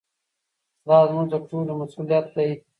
دا 0.87 0.97
زموږ 1.09 1.27
د 1.31 1.35
ټولو 1.49 1.71
مسؤلیت 1.81 2.25
دی. 2.35 2.49